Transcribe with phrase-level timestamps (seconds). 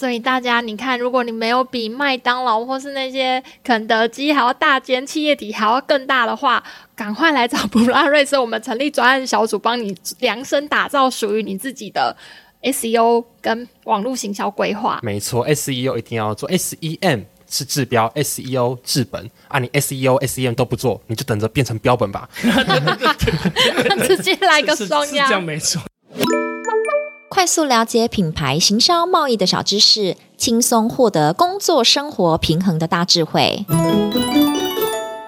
[0.00, 6.64] 所以大家，你看，如果你没有比麦当劳或是那些肯德基还要大间，企业体还要更大的话，
[6.96, 12.16] 赶快来找普拉瑞斯，我们成立专案小组，帮你量身打造属于你自己的
[12.62, 15.00] SEO 跟网络行销规划。
[15.02, 19.58] 没错，SEO 一定要做，SEM 是治标，SEO 治本啊！
[19.58, 22.26] 你 SEO、SEM 都不做，你就等着变成标本吧。
[24.06, 25.82] 直接来个双押，这样没错。
[27.32, 33.64] 快速了解品牌行销贸易的小知识，轻松获得工作生活平衡的大智慧。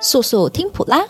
[0.00, 1.06] 速速听普拉，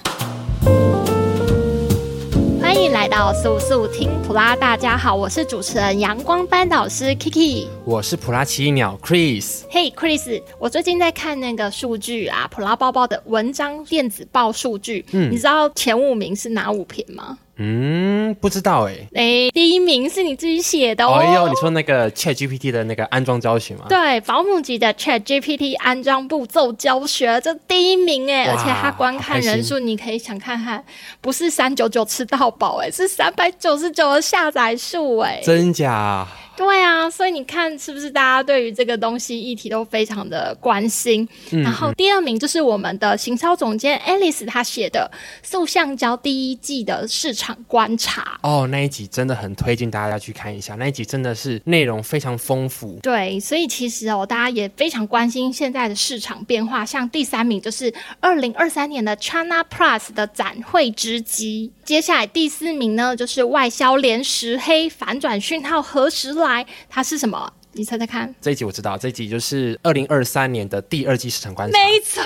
[2.60, 4.54] 欢迎来到速速听普拉。
[4.54, 9.62] 大家好，我是主持人阳光班导师 Kiki，我是普拉奇鸟 Chris。
[9.70, 17.38] 嘿、hey，Chris，我最近在看那个数据啊，普拉包包的文章电子报数据，嗯，你知道前五名是哪五篇吗？
[17.56, 19.48] 嗯，不知道哎、欸。
[19.48, 21.18] 哎，第一名是你自己写的哦。
[21.20, 23.84] 哎呦，你说那个 Chat GPT 的那个安装教学吗？
[23.88, 30.82] 对，保姆级的 Chat GPT 安装步骤教学，这第一名哎，而且它观看人数你可以想看看，
[31.20, 36.26] 不是三九九吃到饱哎，是三百九十九的下载数哎，真假？
[36.56, 41.26] 对啊，所以你看是不是大家对于这个东西议题都非常的关心？
[41.50, 45.10] 然后第二名就是我们的行销总监 Alice 她写的
[45.42, 52.98] 《塑橡胶第一季的市场观察》哦，那一集真的很推荐大家去看一下，那一集真的是内容非常丰富。
[53.02, 56.84] 对，所以其实哦，大家也非常关心现在的市场变化。
[56.84, 66.64] 像第三名就是二零二三年的 China Plus 的展会之机，接下来第四名呢就是外销连十黑，反转讯号何时来？
[66.88, 67.52] 它是什么？
[67.74, 68.34] 你猜猜看。
[68.40, 71.78] 这一集我知道，这一集就是二零二三年的第二季市场观察。
[71.78, 72.22] 没错，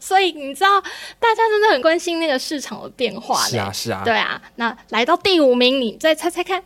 [0.00, 0.80] 所以你知道，
[1.20, 3.40] 大家真的很关心那个市场的变化。
[3.46, 4.42] 是啊，是啊，对啊。
[4.56, 6.60] 那来到第五名，你再猜猜看。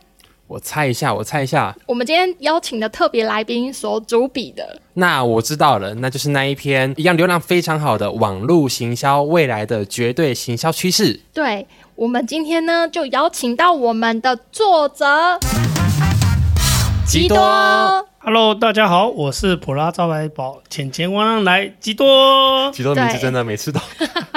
[0.47, 1.75] 我猜一下，我猜一下。
[1.85, 4.81] 我们今天邀请的特别来宾所主笔的。
[4.95, 11.19] 那我知道了，那就是那一篇一样流量非常好的网络行销未来的绝对行销趋势。
[11.31, 15.05] 对，我们今天呢，就邀请到我们的作者。
[17.09, 17.37] 吉多
[18.19, 22.71] ，Hello，大家好，我是普拉招财宝浅浅汪汪来吉多。
[22.71, 23.79] 吉多名字真的每次都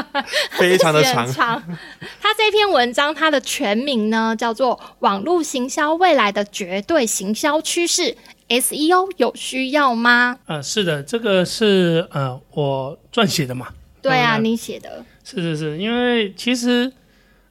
[0.58, 1.30] 非常的长。
[1.30, 1.62] 长
[2.18, 8.16] 他这篇文章，它的全名呢叫做《网络行销未来的绝对行销趋势》
[8.62, 10.38] ，SEO 有需要吗？
[10.46, 13.68] 呃，是的，这个是呃我撰写的嘛。
[14.00, 15.04] 对啊，你写的。
[15.22, 16.90] 是是是，因为其实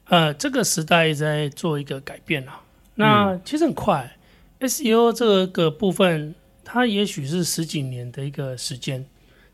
[0.08, 2.58] 呃这个时代在做一个改变啊，
[2.96, 4.16] 那其实很快。
[4.62, 6.34] 嗯 SEO 这个部分，
[6.64, 9.04] 它也许是十几年的一个时间，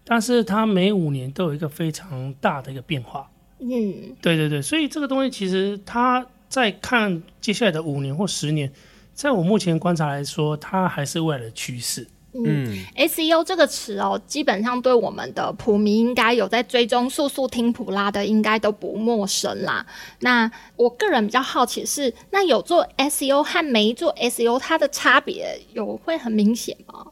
[0.04, 3.30] 但是它每五年都有一个非常大的一个变化。
[3.58, 8.70] 嗯，对对对，所以这个东西其实它在看接下来的五年或十年，
[9.14, 12.06] 在我目前观察来说，它还是未来的趋势。
[12.34, 19.84] 嗯，SEO 这个词哦，基本上对我们的普迷应该有在追踪速速听普拉的，应该都不陌生啦。
[20.20, 27.06] 那我个人比较好奇是，那有做 SEO 和没做 SEO，它的差别有会很明显吗？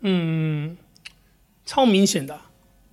[0.00, 0.76] 嗯，
[1.66, 2.40] 超明显的。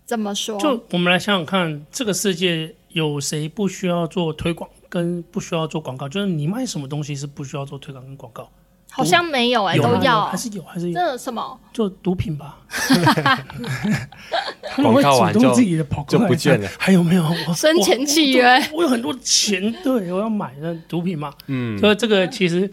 [0.05, 0.59] 怎么说？
[0.59, 6.09] 就我们来想想看，这个世界有谁不需要做推广跟不需要做广告？
[6.09, 8.49] 就是你卖什么东西是不需要做推广跟广告？
[8.97, 10.95] 好像没有哎、欸，都要还是有还是有？
[10.95, 11.59] 这什么？
[11.71, 12.57] 就毒品吧。
[14.75, 16.67] 广告完就自己的跑就不见了。
[16.79, 17.23] 还有没有？
[17.47, 21.31] 我生前契约我，有很多钱，对，我要买那毒品嘛。
[21.45, 22.69] 嗯，所以这个其实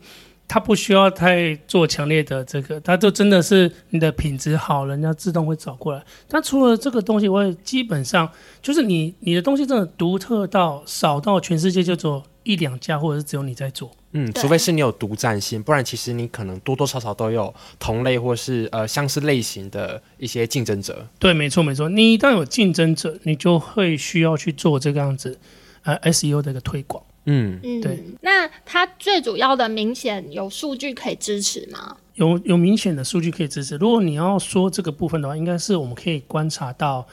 [0.49, 6.03] 它不需要太做强烈的这个，它就真的是你的品质好，人家自动会找过来。
[6.27, 8.27] 但除了这个东西，我也基本上
[8.63, 13.91] 就是你你的东西真的独特到少到全世界就做一两家，或者是只有你在做。
[14.17, 21.05] 嗯，除非是你有独占性，不然其实你可能多多少少都有同类或是呃相似类型的一些竞争者。
[21.19, 21.89] 对，没错没错。
[21.89, 25.37] 你一旦有竞争者，你就会需要去做这个样子
[25.83, 27.05] 呃 SEO 的一个推广。
[27.27, 28.05] 嗯嗯，对。
[28.21, 31.97] 那它最主要的明显有数据可以支持吗？
[32.15, 33.77] 有有明显的数据可以支持。
[33.79, 37.05] 如果你要说这个部分的话，应该是我们可以观察到，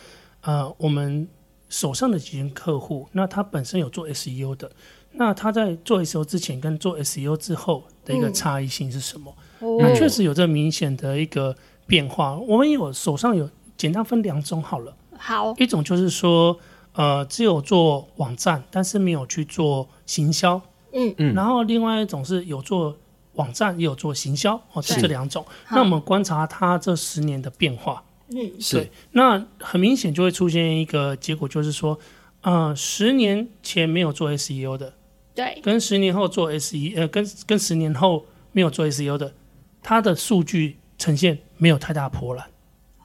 [0.42, 1.28] 呃，我们
[1.68, 4.72] 手上的几间客户，那他本身有做 SEO 的。
[5.14, 9.34] 那他在做 SEO 之前跟做 SEO 之后的一个差异性是什么？
[9.60, 11.56] 嗯、那确实有这明显的一个
[11.86, 12.36] 变化。
[12.36, 14.96] 我们有手上有简单分两种好了。
[15.18, 16.58] 好，一种就是说，
[16.94, 20.60] 呃，只有做网站，但是没有去做行销。
[20.94, 21.36] 嗯嗯。
[21.36, 22.98] 然后另外一种是有做
[23.34, 24.60] 网站，也有做行销。
[24.74, 25.46] 哦，是这两种。
[25.70, 28.04] 那我们观察它这十年的变化。
[28.30, 28.90] 嗯，对。
[29.12, 32.00] 那很明显就会出现一个结果，就是说，
[32.42, 34.94] 呃，十年前没有做 SEO 的。
[35.34, 39.34] 对，跟十年后做 SEO，呃，跟跟十年后没有做 SEO 的，
[39.82, 42.46] 它的数据呈现没有太大波澜，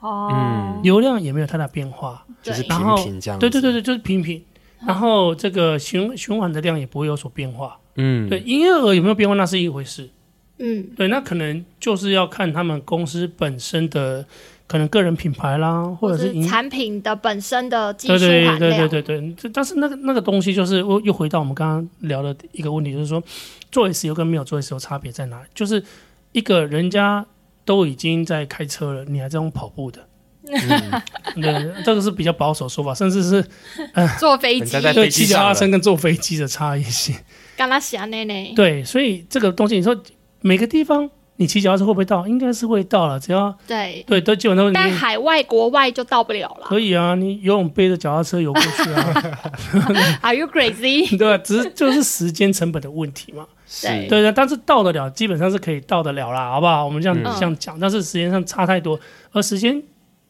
[0.01, 3.41] 哦，流量也没有太大变化，就是平平这样子。
[3.41, 4.43] 对对对对，就是平平。
[4.87, 7.79] 然后这个循循环的量也不会有所变化。
[7.95, 10.11] 嗯，对，营业额有没有变化那是一回事。
[10.59, 14.25] 嗯，对，那可能就是要看他们公司本身的
[14.67, 18.89] 可能个人品牌啦，或者是营产品的本身的技对术含对对对量。
[18.89, 23.23] 对对，这但是那个那个东西就是又又回到我们刚刚聊的一个问题，就是说
[23.71, 25.47] 做 SEO 跟没有做 SEO 差别在哪里？
[25.55, 25.83] 就是
[26.33, 27.25] 一个人家
[27.65, 30.07] 都已经在开车了，你还在用跑步的。
[30.49, 31.03] 嗯、
[31.43, 33.45] 对，这个是比较保守说法，甚至是
[34.21, 37.17] 坐飞机对飞机上了骑脚踏车跟坐飞机的差异性。
[37.57, 38.53] 刚刚想那呢？
[38.55, 39.97] 对，所以这个东西，你说
[40.43, 42.27] 每个地方你骑脚踏车会不会到？
[42.27, 46.67] 应该是会到了，只要对，对都基本上但你海外国外就到不了了。
[46.67, 51.09] 可以啊，你游泳背着脚踏车游过去啊， Are you crazy？
[51.19, 51.37] 对吧？
[51.45, 53.47] 只是就是时间成本的问题嘛。
[53.69, 56.85] 是对对的，但是到得了，基本上是可以到得了啦，好不好？
[56.85, 58.99] 我们这样、嗯这样讲，但是时间上差太多，
[59.33, 59.83] 而时间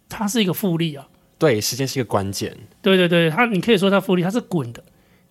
[0.08, 1.06] 它是一个复利啊。
[1.38, 2.56] 对，时间是一个关键。
[2.80, 4.82] 对对对，它你可以说它复利，它是滚的，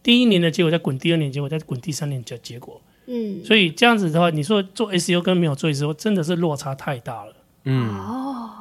[0.04, 2.80] 第一年的结果再滚第二年结果，再滚第三年的结果。
[3.07, 7.36] 嗯，所以这样子的话，你说做 SEO 跟没有做 SEO 真的是落差太大了。
[7.66, 8.52] 嗯，哦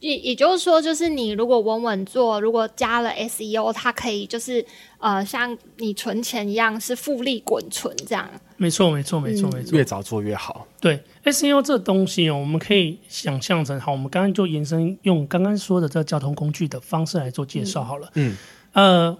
[0.00, 4.62] 也也就是说，就是你如果稳稳做，如果加了 SEO，它可以就是
[4.98, 8.28] 呃，像你存钱一样，是复利滚存这样。
[8.58, 9.74] 没错，没错，没错，没错。
[9.78, 10.66] 越早做越好。
[10.78, 18.10] 对 SEO 这东西哦，我们可以想象成好，我们刚刚就延伸用刚刚说的这个交通工具的方式来做介绍好了。
[18.12, 18.36] 嗯，
[18.74, 19.16] 呃，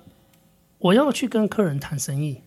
[0.79, 2.43] 我要去跟客人谈生意，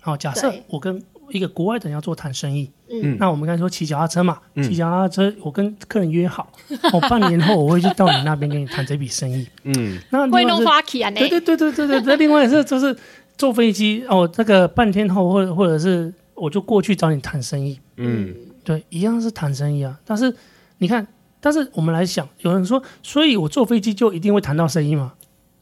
[0.00, 6.52] 好，假设对我跟一个国外的人要做谈生意，嗯那我们刚才说骑脚踏车嘛，嗯骑脚踏车，我跟客人约好，
[6.92, 9.46] 我半年后我会去到你那边跟你谈这笔生意。
[9.64, 11.18] 嗯，那会弄花旗啊呢？
[11.18, 12.96] 对对对对对对，那另外是就是
[13.36, 19.98] 坐飞机哦，这个半天后或者或者是我就过去找你谈生意，嗯，对，一样是谈生意啊。
[20.04, 20.34] 但是
[20.78, 21.06] 你看，
[21.40, 25.14] 但是我们来想，有人说，所以我坐飞机就一定会谈到生意吗？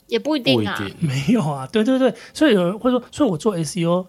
[0.08, 0.78] 也不一定啊。
[1.00, 4.06] 没有啊，对对对，所以有人会说，所以我做 SEO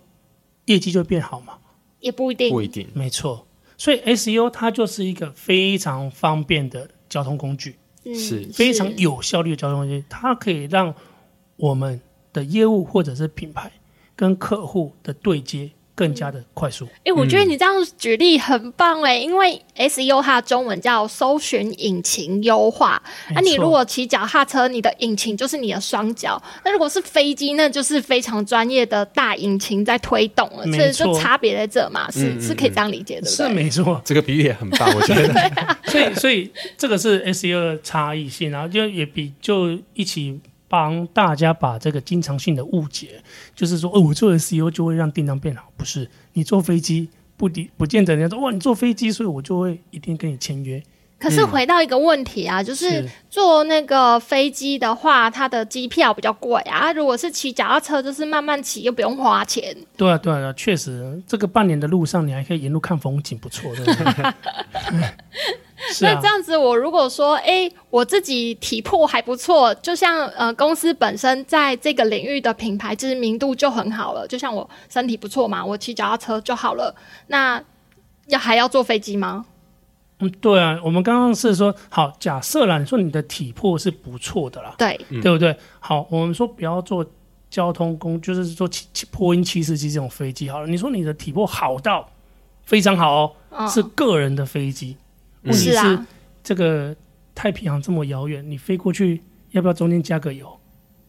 [0.65, 1.57] 业绩就会变好嘛？
[1.99, 2.49] 也不一定。
[2.49, 2.87] 不一定。
[2.93, 7.75] 没错，所以 SEO 它就是一个非常方便的交通工具，
[8.05, 10.93] 嗯是非常有效率的交通工具，它可以让
[11.55, 12.01] 我们
[12.31, 13.71] 的业务或者是品牌
[14.15, 16.87] 跟客户的对接更加的快速。
[17.05, 23.01] 哎、我觉得你这样举例很棒哎、因为 SEO 它的中文叫搜寻引擎优化。
[23.33, 30.65] 那、你如果骑脚踏车，你的引擎就是你的双脚；那如果是飞机，那就是非常专业的大引擎在推动了。
[30.65, 33.49] 没所以就错差别在这嘛，是、是可以这样理解，对不是？
[33.49, 35.77] 没错，这个比喻也很棒，我觉得。
[35.85, 40.39] 所以所以这个是 SEO 的差异性，然后就也比就一起
[40.73, 43.21] 帮大家把这个经常性的误解，
[43.53, 46.09] 就是说哦，我做 SEO 就会让订单变好，不是？
[46.33, 50.81] 你坐飞机不抵不见得人家说哇，你坐飞机，所以我就会一定跟你签约。
[51.19, 56.91] 可是回到一个问题啊，就是是坐那个飞机的话，它的机票比较贵啊。
[56.91, 59.77] 如果是骑脚踏车，就是慢慢骑，又不用花钱。
[59.95, 64.11] 对啊，对啊，确实，这个半年的路上，你还可以沿路看风景，不错，对不对？
[64.11, 64.35] 是 啊
[66.01, 74.27] 那这，样子，我如果说，哎、我自己体魄还不错，就像呃公司本身在这个领域的品牌知名度就很好了。
[74.27, 76.95] 就像我身体不错嘛，我骑脚踏车就好了。
[77.27, 77.61] 那
[78.27, 79.45] 要还要坐飞机吗？
[80.19, 85.57] 嗯，对啊，我们刚刚是说，好，假设啦，你说你的体魄是不错的啦，对，对不对？
[85.79, 87.05] 好，我们说不要坐
[87.49, 90.67] 交通工，就是说七七波音七四七这种飞机好了。
[90.67, 92.07] 你说你的体魄好到
[92.63, 94.95] 非常好哦，嗯，是个人的飞机，
[95.43, 95.99] 问题是
[96.43, 96.95] 这个
[97.35, 99.21] 太平洋这么遥远，你飞过去
[99.51, 100.59] 要不要中间加个油？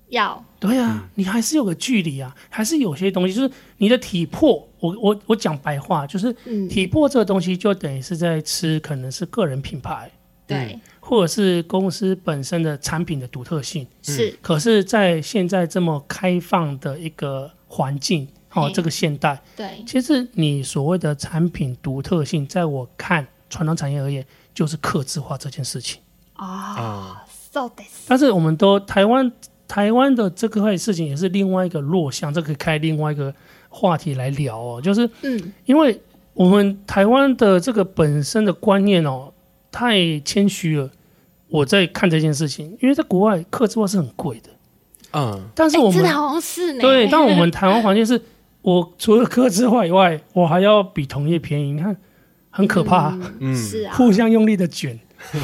[0.09, 0.45] 要。
[0.61, 4.67] 对啊，你还是有个距离啊，还是有些东西，就是你的体魄。
[4.81, 10.11] 我我我讲白话，就是嗯，体魄这个东西，就等于是在吃，可能是个人品牌，
[10.47, 13.87] 对，或者是公司本身的产品的独特性。
[14.03, 26.01] 是，可是，在现在这么开放的一个环境，哦，这个现代，对，其实你所谓的产品独特性，在我看传统产业而言，就是客制化这件事情。
[26.35, 27.71] 啊、啊，so
[28.09, 29.31] 但是我们都台湾
[29.69, 33.33] 台湾的这个块事情也是另外一个弱项，这可以开另外一个
[33.69, 34.81] 话题来聊哦。
[34.83, 36.01] 就是嗯，因为
[36.33, 39.33] 我们台湾的这个本身的观念哦，
[39.71, 40.91] 太谦虚了。
[41.49, 44.51] 我在看这件事情，因为在国外客制化是很贵的，
[45.13, 46.81] 嗯，但是我们、真的好像是呢。
[46.81, 48.21] 对，但我们台湾环境是，
[48.63, 51.97] 我除了客制化以外，我还要比同业便宜，你看
[52.55, 53.35] 很可怕，嗯。
[53.41, 53.57] 嗯。
[53.57, 54.99] 是啊，互相用力的卷。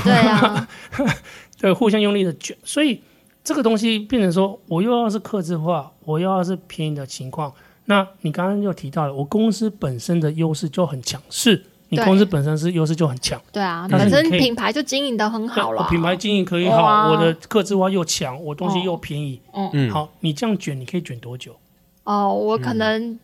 [0.04, 0.68] 对啊，
[1.58, 3.00] 对，互相用力的卷，所以
[3.42, 7.52] 这个东西变成说，我又要是克制化，我又要是便宜的情况，
[7.86, 13.40] 那你刚刚又提到了，我公司本身的优势就很强，势你公司本身是优势就很强。
[13.50, 15.82] 对啊，本身品牌就经营的很好了。
[15.82, 17.10] 我品牌经营可以好，哇。
[17.10, 19.40] 我的客制化又强，我东西又便宜。
[19.54, 19.68] 嗯。
[19.72, 21.56] 嗯，好，你这样卷，你可以卷多久？
[22.04, 23.18] 哦，我可能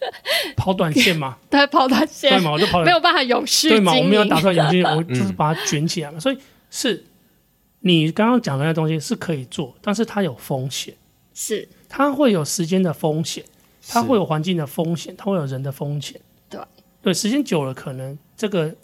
[0.56, 4.42] 跑短线嘛， 对跑短线对嘛，我就跑没有办法永续对嘛，我经没有打营。
[4.42, 6.18] 算永续， 我就是把它卷起来嘛。
[6.20, 6.38] 所以
[6.70, 7.04] 是
[7.80, 10.94] 你刚刚讲的那东西是可以做，但是它有风险，
[11.34, 13.44] 是，它会有时间的风险，
[13.88, 16.20] 它是会有环境的风险，它会有人的风险。
[16.48, 16.60] 对
[17.02, 18.74] 对，时间久了，可能这个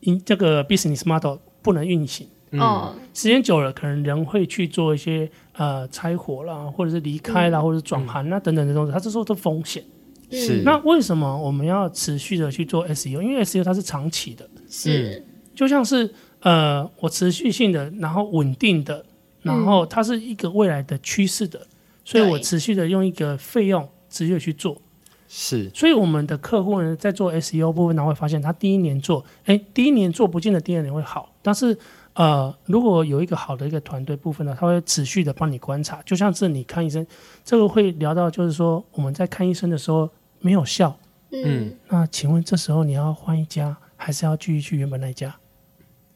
[0.00, 2.28] 因这个 business model 不能运行。
[2.52, 9.82] 嗯，时间久了，可能人会去做一些呃拆伙啦，或者是离开啦，或者是转行啦等等的东西，它这时候的风险。
[10.30, 10.62] 是。
[10.64, 13.20] 那为什么我们要持续的去做 SEO？
[13.20, 19.04] 因为 SEO 它是长期的，是，就像是呃我持续性的，然后稳定的，
[19.42, 21.66] 然后它是一个未来的趋势的，
[22.04, 24.80] 所以我持续的用一个费用持续的去做。
[25.28, 31.76] 是，所以我们的客户呢，在做 SEO 部分呢，会发现他第一年做，哎，第一年做不见得第二年会好，但是
[32.16, 37.06] 呃，如果有一个好的一个团队部分呢，他会持续的帮你观察，就像是你看医生，
[37.44, 40.08] 这个会聊到，就是说我们在看医生的时候
[40.40, 40.98] 没有效，
[41.30, 45.36] 嗯，那请问这时候你要换一家，还是要继续去原本那一家？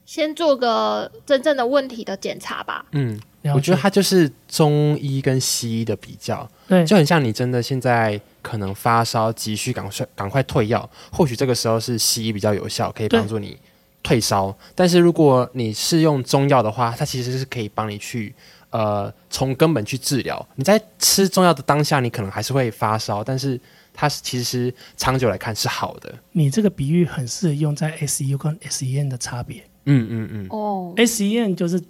[0.07, 2.85] 先做个真正的问题的检查吧。
[2.93, 3.21] 嗯，
[3.55, 6.85] 我觉得它就是中医跟西医的比较，对。
[6.85, 13.57] 就很像你真的现在可能发烧，急需赶快赶快退药，或许这个时候是西医比较有效，可以帮助你
[14.03, 14.57] 退烧。
[14.75, 18.35] 但是如果你是用中药的话，它其实是可以帮你去
[18.71, 20.47] 呃从根本去治疗。
[20.57, 23.61] 你在吃中药的当下，你可能还是会发烧，但是
[23.93, 26.15] 它是其实长久来看是好的。
[26.33, 29.65] 你这个比喻很适合用在 SEO 跟 SEN 的差别。
[29.85, 31.83] 嗯嗯嗯，哦，，SEN 就是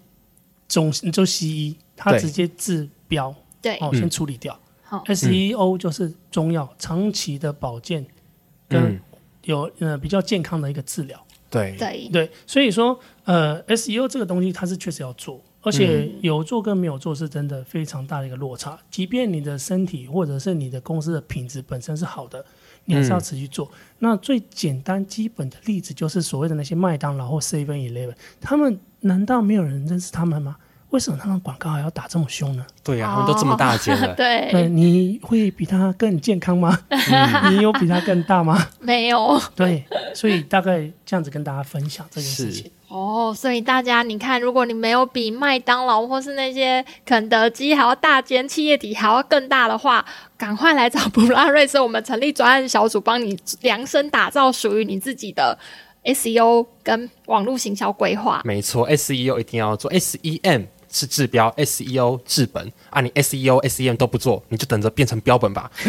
[0.68, 4.58] 中就西医，它直接治标对，哦，嗯先处理掉。
[4.82, 8.04] 好 SEO 就是中药长期的保健
[8.68, 9.00] 跟嗯
[9.44, 11.20] 有呃比较健康的一个治疗。
[11.50, 18.78] 对对，对，所以说呃 SEO 这个东西它是确实要做，而且有做跟没有做是真的非常大的一个落差。
[18.90, 22.44] 即便你的身体或者是你的公司的品质本身是好的，
[22.84, 23.70] 你还是要持续做。
[23.98, 30.56] 那最简单基本的例子就是所谓的那些麦当劳或 Seven Eleven，他们难道没有人认识他们吗？
[30.90, 32.66] 为什么他们广告还要打这么凶呢？
[32.82, 36.76] 对呀、啊，他们都这么大间了， 对，对，你会比他更健康吗？
[37.48, 38.60] 你有比他更大吗？
[38.80, 39.40] 没有。
[39.54, 42.70] 对，所以大概这样子跟大家分享这件事情。
[42.88, 50.04] 哦，所以大家你看，如果你没有比麦当劳或是那些肯德基还要大间，企业体还要更大的话，
[50.36, 55.56] 赶快来找普拉瑞斯，我们成立专案小组，帮你量身打造属于你自己的
[56.04, 58.42] SEO 跟网络行销规划。
[58.44, 63.00] 没错，SEO 一定要做，SEM 是治标，SEO 治本啊！
[63.00, 65.70] 你 SEO、SEM 都不做，你就等着变成标本吧。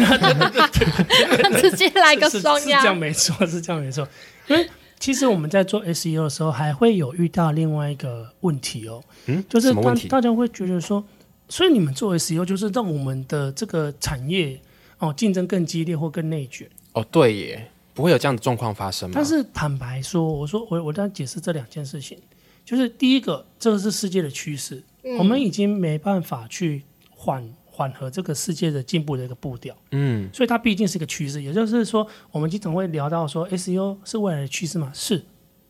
[1.60, 2.94] 直接来个双是是这样押。
[2.94, 4.06] 没错，是这样没错。
[4.48, 4.68] 因为
[4.98, 9.94] 其实我们在做 SEO 的时候，还会有遇到另外一个问题哦，嗯，就是大？
[10.08, 11.04] 大家会觉得说，
[11.48, 14.60] 所以你们做 SEO 就是让我们的这个产业
[14.98, 16.68] 哦竞争更激烈或更内卷。
[16.92, 19.14] 哦，对耶，不会有这样的状况发生吗？
[19.16, 22.18] 但是坦白说，我说我我在解释这两件事情，
[22.64, 29.74] 就是第一个，这个是世界的趋势，嗯我们已经没办法去缓缓和这个世界的进步的一个步调。
[29.90, 34.90] 嗯，所以它毕竟是一个趋势，也就是说，我们经常会聊到说，SEO 是未来的趋势嘛？
[34.94, 35.24] 是，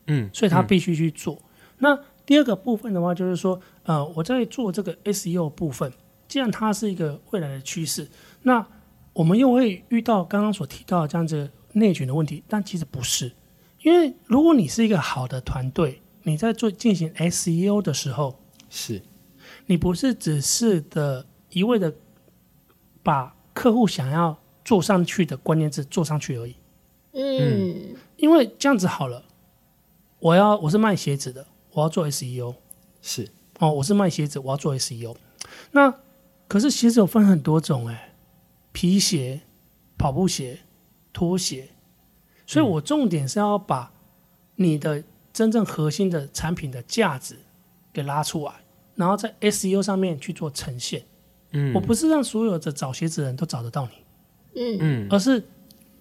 [0.07, 1.41] 嗯，所以它必须去做。
[1.79, 5.91] 那第二个部分的话，就是说，呃，我在做这个 SEO 部分，
[6.27, 8.07] 既然它是一个未来的趋势，
[8.43, 8.65] 那
[9.13, 13.31] 我们又会遇到刚刚所提到的这样子内卷的问题，但其实不是，
[13.81, 19.01] 因为如果你是一个好的团队，你在做进行 SEO 的时候，是，
[19.65, 21.93] 你不是只是的一味的
[23.01, 26.55] 把客户想要做上去的关键字做上去而已，
[27.11, 29.23] 嗯，因为这样子好了，
[30.19, 32.55] 我要我是卖鞋子的，我要做 SEO
[33.01, 33.29] 是，
[33.59, 35.15] 哦，我是卖鞋子，我要做 SEO。
[35.71, 35.93] 那
[36.47, 38.13] 可是鞋子有分很多种哎，
[38.71, 39.41] 皮鞋、
[39.97, 40.59] 跑步鞋、
[41.11, 41.69] 拖鞋，
[42.47, 43.91] 所以我重点是要把
[44.55, 47.37] 你的真正核心的产品的价值
[47.91, 48.62] 给拉出来，
[48.95, 51.03] 然后在 SEO 上面去做呈现。
[51.51, 55.43] 嗯我不是让所有的找鞋子的人都找得到你，嗯嗯，而是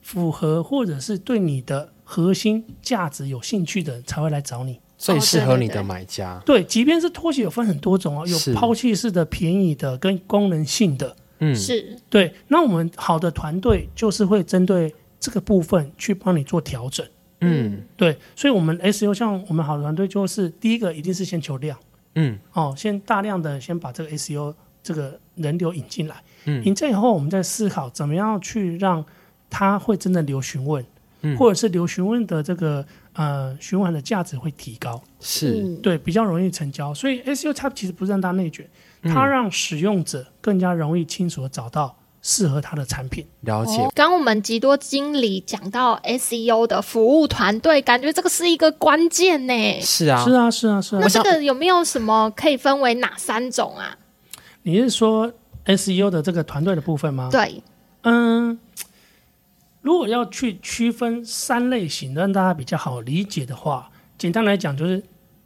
[0.01, 4.81] 符合或者是对你的核心价值有兴趣的人才会来找你。
[4.97, 11.17] 最适合你的对对对买家，对，即便是拖鞋有分很多种哦，有是抛弃式的、便宜的跟功能性的。
[11.41, 17.05] 嗯，是，对，那我们好的团队就是会针对这个部分去帮你做调整。
[17.41, 21.77] 嗯对，所以我们 SEO 像我们好的团队就是第一个一定是先求量
[22.14, 22.38] 嗯。
[22.52, 26.64] 哦，先大量的先把这个 SEO 这个人流引进来，嗯。
[26.64, 29.04] 引进以后我们再思考怎么样去让
[29.49, 30.85] 他会真的留询问。
[31.25, 36.92] 嗯、或者是留询问的这个呃循环的价值会提高，是、嗯、对比较容易成交。
[36.92, 38.69] 所以 SEO 它其实不是让它内卷，
[39.04, 43.26] 它让使用者更加容易清楚的找到适合他的产品。
[43.43, 43.87] 了解。
[43.95, 49.81] 刚、哦、我们极多经理讲到 SEO 的服务团队，感觉这个是一个关键呢。
[49.83, 51.00] 是啊，是啊，是啊，是啊。
[51.02, 53.99] 那这个有没有什么可以分为哪三种啊？
[54.62, 55.31] 你是说
[55.67, 57.29] SEO 的这个团队的部分吗？
[57.31, 57.62] 对，
[58.05, 58.59] 嗯。
[59.81, 65.02] 如果要去区分三类型，让大家比较好理解的话，简单来讲就是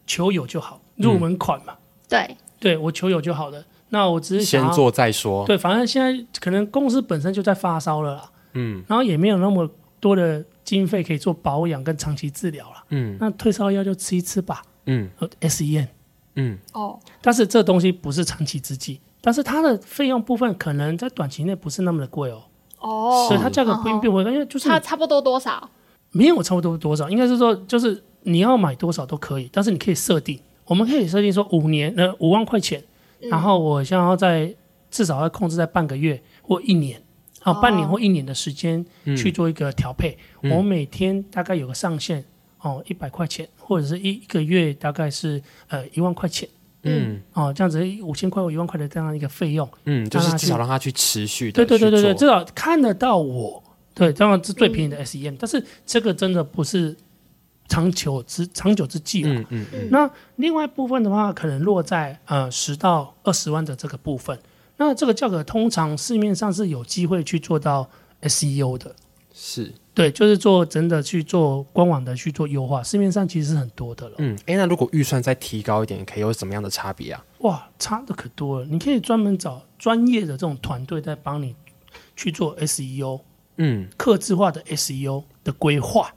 [0.06, 1.72] 求友就好，入门款嘛。
[1.72, 3.64] 嗯、对，对我求友就好了。
[3.96, 5.46] 那我只是先做再说。
[5.46, 8.30] 对，反正现在可能公司本身就在发烧了啦。
[8.52, 8.84] 嗯。
[8.86, 12.84] 然后也没有那么多的经费可以做保养跟长期治疗了。
[12.90, 13.16] 嗯。
[13.18, 14.62] 那退烧药就吃一吃吧。
[14.84, 15.08] 嗯。
[15.40, 15.88] ，S E N，。
[16.34, 16.58] 嗯。
[16.74, 16.98] 哦。
[17.22, 22.42] 但是这东西不是长期之计，但是它的费用部分可能在短期内不是那么的贵哦。
[22.78, 25.68] 哦，所以它价格不并不会，因为就是差差不多多少？
[26.12, 32.82] 没有差不多多少，应该是说就是你要买多少都可以，但是你可以设定，我们可以设定说五年呃五万块钱，
[33.20, 34.54] 然后我想要在
[34.90, 37.02] 至少要控制在半个月或一年
[37.42, 38.84] 啊半年或一年的时间
[39.16, 42.24] 去做一个调配，我每天大概有个上限
[42.60, 46.48] 哦一百块钱，或者是一一个月大概是呃一万块钱。
[46.88, 53.60] 嗯，哦，这样子五千块或一万块的这样一个费用，嗯，就是至少让他去持续的，对对对对对，至少看得到我，
[53.92, 56.96] 对，当然是最便宜的 SEM，嗯，但是这个真的不是
[57.68, 59.32] 长久之长久之计了。
[59.34, 59.88] 嗯嗯嗯。
[59.90, 64.38] 那另外一部分的话，可能落在呃十到二十万的这个部分，
[64.76, 67.88] 那这个价格通常市面上是有机会去做到
[68.22, 68.94] SEO 的，
[69.34, 69.72] 是。
[69.96, 74.16] 对，就是做真的去做官网的去做优化，市面上其实是很多的了。
[74.18, 77.24] 嗯，哎，那如果预算再提高一点，可以有什么样的差别啊？
[77.38, 78.66] 哇，差的可多了。
[78.66, 81.56] 你可以专门找专业的这种团队在帮你
[82.14, 83.22] 去做 SEO，
[83.56, 86.12] 嗯，客制化的 SEO 的规划，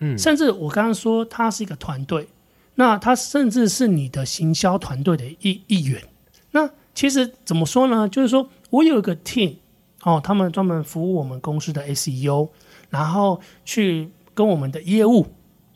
[0.00, 2.28] 嗯，甚至我刚刚说它是一个团队，
[2.74, 6.02] 那它甚至是你的行销团队的一一员。
[6.52, 8.08] 那其实怎么说呢？
[8.08, 9.56] 就是说我有一个 team，
[10.02, 12.48] 哦，他们专门服务我们公司的 SEO。
[12.90, 15.26] 然后去跟我们的业务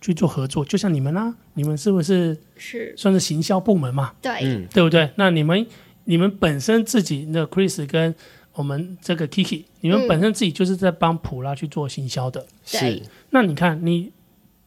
[0.01, 4.15] 去做合作，就像你们啊，你们是不是是算是行销部门嘛？
[4.23, 5.11] 对，嗯，对不对？
[5.17, 5.67] 那你们
[6.05, 8.15] 你们本身自己那 Chris 跟
[8.55, 12.47] 我们这个 Kiki，你们本身自己就是在帮普拉去做行销的。
[12.65, 13.03] 是。
[13.29, 14.11] 那你看，你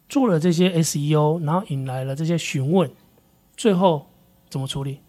[0.07, 2.89] 做了这些 SEO，然后引来了这些询问，
[3.57, 4.07] 最后
[4.49, 4.99] 怎么处理？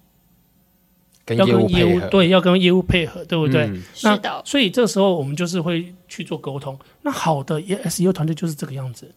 [1.24, 3.64] 跟要跟业务对，要跟业务配合，对不对？
[3.66, 4.42] 嗯、那是的。
[4.44, 6.78] 所以这时候我们就是会去做沟通。
[7.02, 9.12] 那好的 SEO 团队就是这个样子，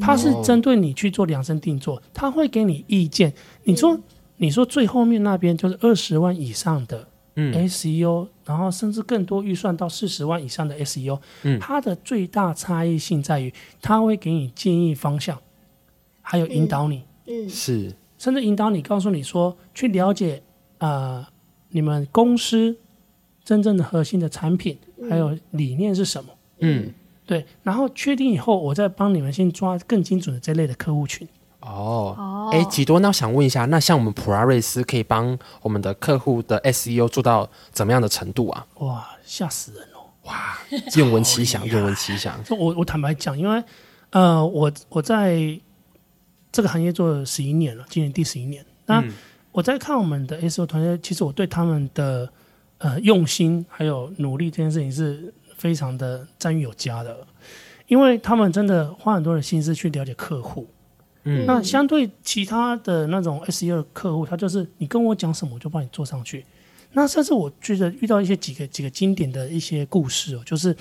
[0.00, 3.32] 他是针对你去做量身定做，他会给你意见。
[3.62, 3.96] 你说，
[4.38, 15.40] 你说最后面那边就是二十万以上的 SEO，、嗯、然后甚至更多预算到四十万以上的 SEO，、嗯、它的最大差异性在于，它会给你建议方向，
[16.20, 20.42] 还有引导你，嗯，是，甚至引导你，告诉你说去了解
[20.78, 20.88] 啊。
[20.88, 21.26] 呃
[21.74, 22.76] 你们公司
[23.42, 24.76] 真正的核心的产品
[25.08, 26.30] 还有理念是什么？
[26.60, 26.92] 嗯，
[27.24, 31.26] 对，然后确定以后，我再帮你们先抓更精准的这类的客户群。
[31.62, 38.66] 哦，哎，吉多，那我想问一下，那像我们普拉瑞斯可以帮我们的客户的 SEO 做到怎么样的程度啊？
[38.80, 40.10] 哇，吓死人哦！
[40.24, 40.58] 哇，
[40.96, 42.38] 愿闻其详， 愿闻其详。
[42.50, 43.62] 我我坦白讲，因为
[44.10, 45.58] 呃，我我在
[46.50, 48.64] 这个行业做了十一年了，今年第十一年。
[48.86, 49.12] 那、嗯
[49.52, 52.26] 我在看我们的 SEO 团队，其实我对他们的
[52.78, 57.14] 呃用心还有努力这件事情是非常的赞誉有加的，
[57.86, 60.66] 因为他们真的花很多的心思去了解客户。
[61.24, 66.44] 嗯，那相对其他的那种 SEO 客户，他就是你跟我讲什么，我就帮你做上去。
[66.92, 70.76] 那甚至我觉得遇到一些几个几个经典的一些故事哦，就是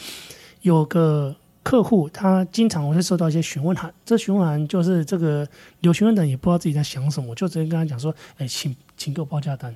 [0.62, 1.36] 有个。
[1.64, 5.48] 客户他经常会收到一些询问函，这询问函就是这个
[5.82, 9.72] 有询问的人也不知道自己在想什么，就直接跟他讲说：“哎，请请给我报价单。”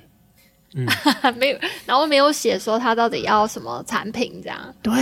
[0.74, 0.84] 嗯，
[1.38, 4.74] 没有，然后没有写说他到底要什么产品这样。
[4.82, 4.92] 对，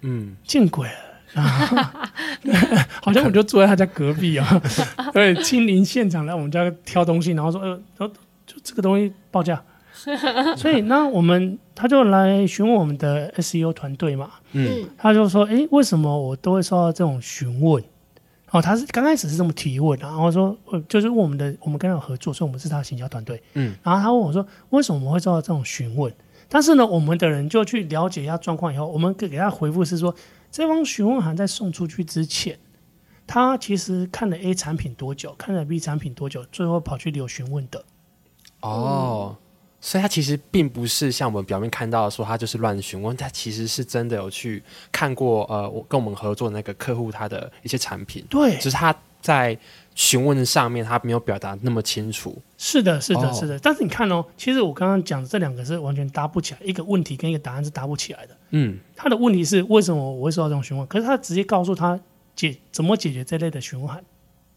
[0.00, 0.94] 嗯，见鬼了，
[3.02, 4.62] 好像我就住在他家隔壁啊，
[5.12, 8.08] 对，亲临现场来我们家挑东西，然后说：“呃，然后
[8.46, 9.62] 就这个东西报价。
[10.56, 17.82] ”所以那我们他就来询问我们的 SEO 团队嘛，嗯，他就说，诶，为什么我都会受到这种询问？
[18.50, 26.12] 哦，他是刚开始是这么提问，然后说，呃就是问我们的，我们跟他有合作，所以我们是他的行销团队，嗯，然后他问我说，为什么我们会受到这种询问？
[26.48, 30.14] 但是呢，我们的人就去了解一下状况以后，我们给给他回复是说，
[30.56, 32.58] 这封询问函在送出去之前，
[33.26, 37.84] 他其实看了 A 产品多久，看了 B 产品多久，最后跑去留询问的，
[38.60, 39.36] 哦。
[39.82, 49.56] 所以他其实并不是像我们表面看到的说他就是乱询问，他其实是真的有去看过呃，我跟我们合作的那个客户他的一些产品，对，只是他在
[49.96, 52.36] 询问上面他没有表达那么清楚。
[52.58, 53.58] 是的，是的，哦是的。
[53.58, 58.36] 但是你看哦，其实我刚刚讲的这两个是完全搭不起来，一个问题跟一个答案是搭不起来的。
[58.50, 60.86] 嗯，他的问题是为什么我会受到这种询问？
[60.86, 61.98] 可是他直接告诉他
[62.36, 64.04] 解怎么解决这类的询问函，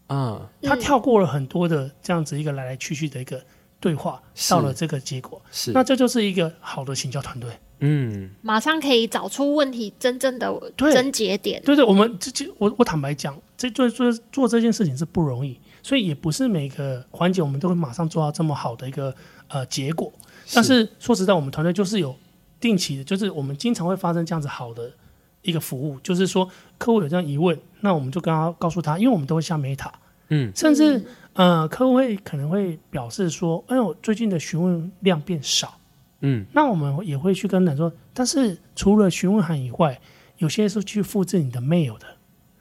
[0.08, 3.42] 啊、他跳过了很多的这样子一个来来去去的一个
[3.80, 5.40] 对话，到了这个结果。
[5.50, 7.50] 是，那这就是一个好的行销团队。
[7.82, 11.62] 嗯，马上可以找出问题真正的对症结点。
[11.64, 19.14] 对对，我们这这我我坦白讲，这做做做这件事情是不容易，所以也不是每个环节我们都会马上做到这么好的一个
[19.48, 20.12] 呃结果。
[20.52, 22.14] 但是说实在，我们团队就是有
[22.60, 24.92] 定期的，就是我们经常会发生这样子好的
[25.40, 29.90] 一个服务，就是说客户有这样疑问，那我们就跟他告诉他，因为我们都会下 Meta，
[30.30, 35.76] 嗯，甚至呃客户会可能会表示说，哎呦，最近的询问量变少。
[36.22, 40.00] 嗯，那我们也会去跟他说，但是除了询问函以外，
[40.38, 42.06] 有些是去复制你的 mail 的，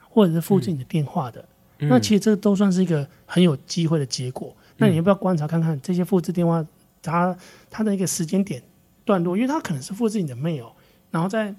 [0.10, 1.44] 或者是复制你的电话的。
[1.80, 4.56] 嗯、那其实这都算是一个很有机会的结果。
[4.58, 6.66] 嗯、那你要不要观察看看这些复制电话，
[7.02, 7.38] 它
[7.70, 8.64] 它的一个时间点
[9.04, 9.36] 段落？
[9.36, 10.72] 因为它可能是复制你的 mail，
[11.12, 11.54] 然后再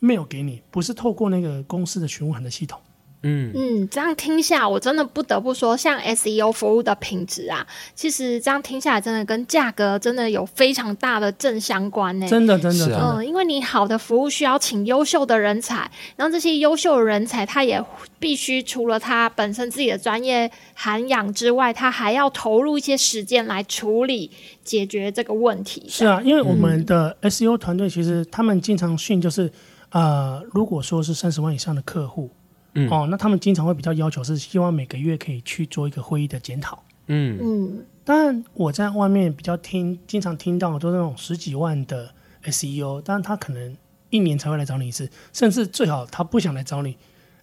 [0.00, 2.80] mail 给你，不是透过那个公司的询问函的系统。
[3.24, 12.28] 嗯嗯，这样听下，我真的不得不说，像 SEO 服务的品质啊，其实这样听下来，真的跟价格真的有非常大的正相关呢。
[12.28, 13.00] 真的，真的。
[13.00, 17.82] 嗯，因为你好的服务需要请优秀的人才，然后这些优秀的人才，他也
[18.18, 24.30] 必须除了他本身自己的专业涵养之外，他还要投入一些时间来处理
[24.62, 25.84] 解决这个问题。
[25.88, 29.50] 是啊，因为我们的 SEO 团队其实他们经常训就是，
[29.90, 32.30] 呃，如果说是三十万以上的客户。
[32.74, 36.82] 嗯、哦，那他们经常会比较要求是希望每个月可以去做一个会议的检讨。
[37.06, 42.12] 嗯嗯，当然我在外面比较听，经常听到都是那种十几万的
[42.44, 43.76] SEO，但是他可能
[44.10, 46.96] 一年才会来找你一次，甚至最好他不想来找你。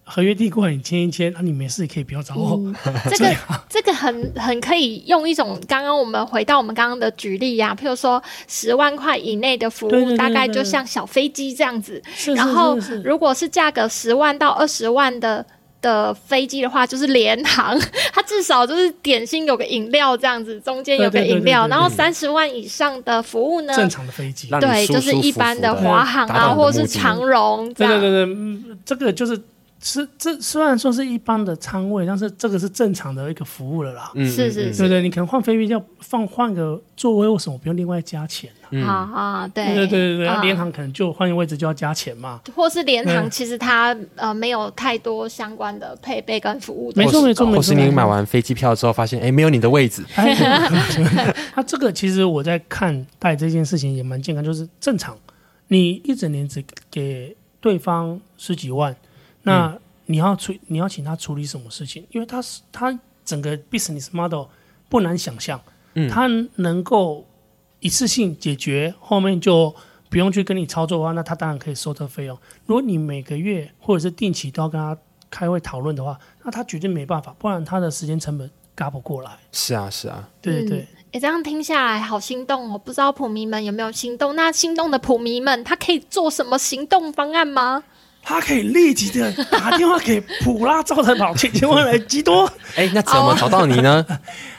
[0.04, 2.56] 合约递过来，你签一签，那、啊、你没事可以不要找我。
[2.56, 2.74] 嗯、
[3.08, 3.36] 这个
[3.70, 12.02] 这个很很可以用一种刚刚我们回到我们刚刚的举例呀、啊，譬如说十万块以内的服务，大概就像小飞机这样子。
[12.14, 15.46] 是然后如果是价格十万到二十万的
[15.80, 17.78] 的飞机的话，就是联航，
[18.12, 21.68] 它至少就是点心有个饮料这样子，中间有个饮料。
[21.68, 23.74] 然后三十万以上的服务呢？
[23.76, 27.72] 正常的飞机，对，就是一般的华航啊，或者是长荣。
[27.74, 29.40] 对对对对，嗯，这个就是。
[29.84, 34.12] 是，这虽然说是一般的仓位，但是这个是正常的一个服务了啦。
[34.14, 38.68] 嗯，是是是，对对，你可能换飞机要放换个座位，为什么不用另外加钱呢？
[38.70, 42.40] 嗯啊啊，对对对对对，啊、联航可能就换个位置就要加钱嘛。
[42.54, 46.92] 或是联航其实它呃没有太多相关的配备跟服务。
[46.94, 47.56] 没错没错没错。
[47.56, 50.04] 或是你买完飞机票之后发现，哎，没有你的位置。
[51.52, 55.18] 他这个其实我在看待这件事情也蛮健康，就是正常，
[55.66, 58.94] 你一整年只给对方十几万，
[59.42, 59.66] 那。
[59.68, 62.04] 嗯你要处你要请他处理什么事情？
[62.10, 64.46] 因为他是他整个 business model
[64.88, 65.58] 不难想象，
[65.94, 66.26] 嗯，他
[66.56, 67.24] 能够
[67.78, 69.72] 一次性解决，后面就
[70.10, 72.36] 不用去跟你操作的话，那他当然可以收这费用。
[72.66, 74.94] 如果你每个月或者是定期都要跟他
[75.30, 79.30] 开会讨论的话，那他绝对没办法，不然他的时间成本嘎不过来。
[79.52, 80.78] 是啊，是啊，对对对。
[80.80, 82.76] 哎、嗯，这样听下来好心动哦！
[82.76, 84.34] 不知道普迷们有没有心动？
[84.34, 87.84] 那心动的普迷们，他可以做什么行动方案吗？
[88.22, 92.50] 他可以立即的打电话给普拉招财宝，千千万来吉多。
[92.76, 94.06] 哎，那怎么找到你呢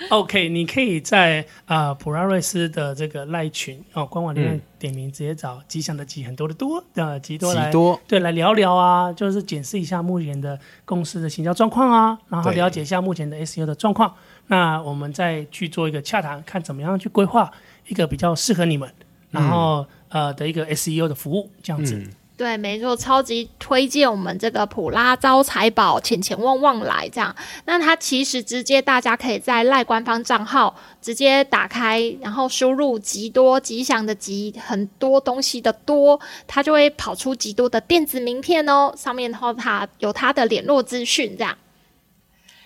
[0.09, 14.13] ？OK，你可以在啊、呃、普拉瑞斯的这个赖群哦官网里面点名，直接找吉祥的吉很多的多的吉多来多对来聊聊啊，就是检视一下目前的公司的行销状况啊，然后了解一下目前的 SEO 的状况。
[14.47, 17.49] 那我们再去做一个洽谈，看怎么样去规划
[17.87, 18.91] 一个比较适合你们，
[19.31, 21.95] 然后、嗯、呃的一个 SEO 的服务这样子。
[21.95, 22.09] 嗯
[22.43, 27.33] 对，没错，超级推荐我们这个普拉招财宝，钱钱旺旺来这样。
[27.63, 38.93] 那它其实直接大家可以在赖官方账号直接打开，然后输入吉多吉祥的吉，很多东西的多，它就会跑出吉多的电子名片哦。
[38.97, 41.57] 上面的话，它有它的联络资讯，这样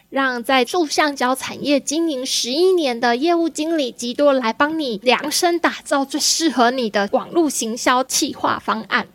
[0.09, 9.07] 让在塑橡胶产业经营十一年的业务经理吉多来帮你量身打造最适合你的网络行销企划方案。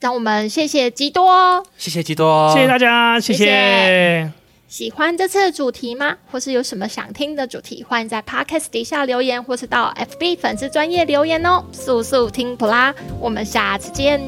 [0.00, 4.30] 让我们谢谢吉多，谢谢吉多，谢谢大家，谢谢。
[4.68, 6.14] 喜欢这次主题吗？
[6.30, 7.82] 或是有什么想听的主题？
[7.82, 11.64] 欢迎在 Podcast 底下留言，或是到 FB 粉丝专业留言哦。
[11.72, 14.20] 速速听普拉，我们下次见。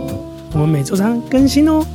[0.54, 1.86] 我们每周三更新哦。